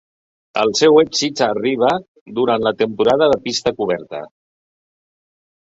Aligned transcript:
El 0.61 0.71
seu 0.79 0.97
èxit 1.01 1.43
arriba 1.47 1.91
durant 2.41 2.67
la 2.69 2.75
temporada 2.81 3.31
de 3.35 3.39
pista 3.47 3.77
coberta. 3.83 4.25